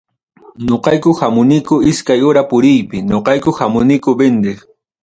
Noqayku 0.69 1.11
hamuniku 1.19 1.75
iskay 1.91 2.19
hora 2.25 2.43
puriypi, 2.49 2.97
noqayku 3.13 3.51
hamuniku 3.59 4.19
vendeq. 4.23 4.57